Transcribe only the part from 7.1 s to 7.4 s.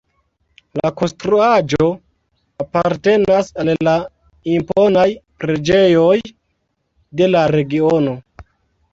de